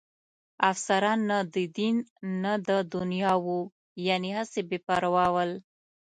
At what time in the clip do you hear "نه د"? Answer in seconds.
1.29-1.55, 2.43-2.69